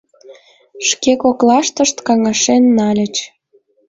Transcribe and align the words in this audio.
Шке 0.89 1.11
коклаштышт 1.23 1.97
каҥашен 2.07 2.63
нальыч. 2.77 3.15